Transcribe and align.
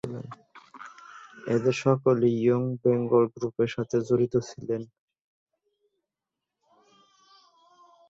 এঁদের 1.47 1.75
সকলেই 1.83 2.35
young 2.39 2.63
Bengal 2.81 3.23
গ্রুপের 3.33 3.69
সাথে 3.75 3.97
জড়িত 4.07 4.33
ছিলেন। 4.49 4.81